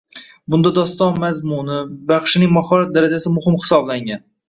[0.55, 1.77] Bunda doston mazmuni,
[2.09, 4.31] baxshining mahorat darajasi muhim hisoblangan